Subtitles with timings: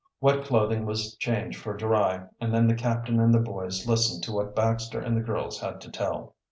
[0.19, 4.31] Wet clothing was changed for dry, and then the captain and the boys listened to
[4.31, 6.33] what Baxter and the girls had to tell.